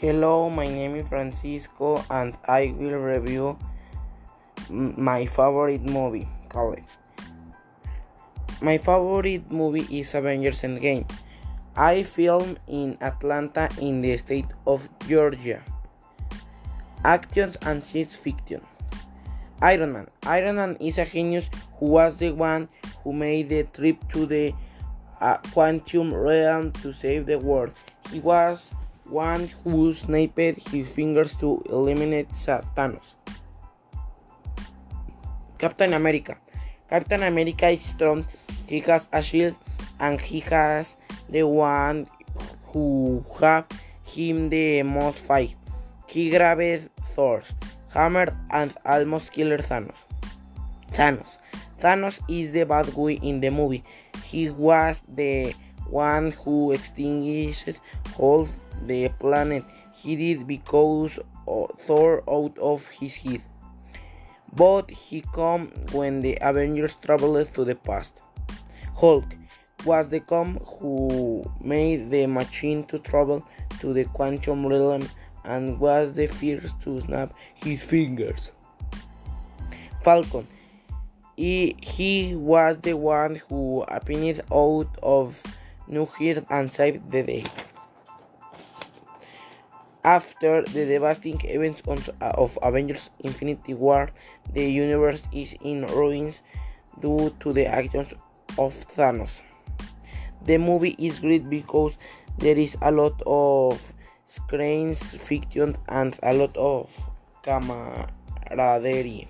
[0.00, 3.58] Hello, my name is Francisco and I will review
[4.70, 6.78] my favorite movie, called.
[8.62, 11.04] My favorite movie is Avengers Endgame.
[11.74, 15.64] I filmed in Atlanta in the state of Georgia.
[17.02, 18.62] Actions and science fiction.
[19.60, 20.06] Iron Man.
[20.22, 22.68] Iron Man is a genius who was the one
[23.02, 24.54] who made the trip to the
[25.20, 27.74] uh, quantum realm to save the world.
[28.12, 28.70] He was
[29.08, 30.38] one who snapped
[30.70, 33.14] his fingers to eliminate Thanos.
[35.58, 36.36] Captain America.
[36.88, 38.26] Captain America is strong,
[38.66, 39.56] he has a shield,
[40.00, 40.96] and he has
[41.28, 42.06] the one
[42.66, 43.66] who have
[44.04, 45.56] him the most fight.
[46.06, 47.44] He grabbed Thor's
[47.92, 49.96] hammer and almost killed Thanos.
[50.92, 51.38] Thanos.
[51.80, 53.84] Thanos is the bad guy in the movie.
[54.24, 55.54] He was the
[55.88, 57.80] one who extinguished
[58.18, 58.48] all
[58.86, 59.64] the planet.
[59.92, 61.18] He did because
[61.80, 63.42] Thor out of his head.
[64.54, 68.22] But he come when the Avengers traveled to the past.
[68.94, 69.24] Hulk
[69.84, 73.46] was the com who made the machine to travel
[73.80, 75.08] to the quantum realm
[75.44, 78.52] and was the first to snap his fingers.
[80.02, 80.46] Falcon.
[81.36, 85.40] He, he was the one who appeared out of
[85.88, 87.44] nuclear and saved the day.
[90.04, 91.82] After the devastating events
[92.20, 94.10] of Avengers Infinity War,
[94.52, 96.42] the universe is in ruins
[97.00, 98.14] due to the actions
[98.56, 99.40] of Thanos.
[100.46, 101.96] The movie is great because
[102.38, 103.92] there is a lot of
[104.24, 106.94] science fiction and a lot of
[107.42, 109.28] camaraderie.